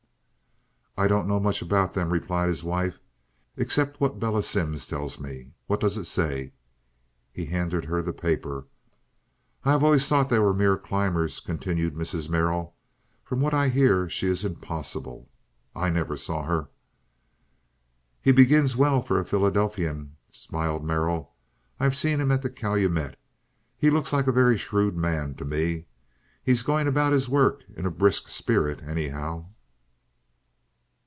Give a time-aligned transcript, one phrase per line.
[0.97, 2.99] "I don't know much about them," replied his wife,
[3.57, 5.53] "except what Bella Simms tells me.
[5.65, 6.51] What does it say?"
[7.31, 8.67] He handed her the paper.
[9.63, 12.29] "I have always thought they were merely climbers," continued Mrs.
[12.29, 12.75] Merrill.
[13.23, 15.27] "From what I hear she is impossible.
[15.75, 16.67] I never saw her."
[18.21, 21.33] "He begins well for a Philadelphian," smiled Merrill.
[21.79, 23.17] "I've seen him at the Calumet.
[23.75, 25.87] He looks like a very shrewd man to me.
[26.43, 29.47] He's going about his work in a brisk spirit, anyhow."